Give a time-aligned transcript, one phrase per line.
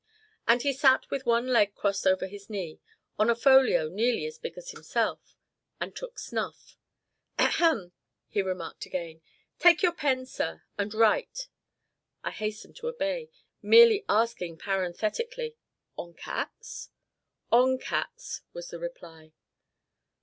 [0.47, 2.79] And he sat with one leg crossed over his knee,
[3.19, 5.35] on a folio nearly as big as himself,
[5.79, 6.75] and took snuff.
[7.37, 7.91] "Ahem!"
[8.27, 9.21] he remarked again,
[9.59, 11.49] "take your pen, sir, and write."
[12.23, 13.29] I hastened to obey,
[13.61, 15.55] merely asking parenthetically,
[15.97, 16.89] "On cats?"
[17.51, 19.33] "On cats," was the reply.